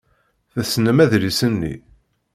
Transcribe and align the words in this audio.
Tessnem 0.53 0.97
adlis-nni. 1.03 1.73